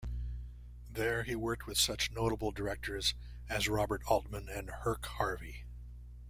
[0.89, 3.13] There, he worked with such notable directors
[3.47, 5.63] as Robert Altman and Herk Harvey.